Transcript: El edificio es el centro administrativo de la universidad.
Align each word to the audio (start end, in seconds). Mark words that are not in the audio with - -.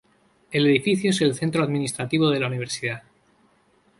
El 0.51 0.65
edificio 0.65 1.11
es 1.11 1.21
el 1.21 1.35
centro 1.35 1.63
administrativo 1.63 2.31
de 2.31 2.39
la 2.39 2.47
universidad. 2.47 3.03